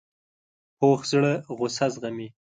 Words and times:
پوخ 0.77 0.99
زړه 1.11 1.31
غصه 1.57 1.87
زغمي 1.93 2.27